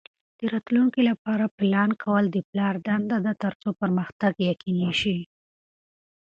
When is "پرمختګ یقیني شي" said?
3.81-5.17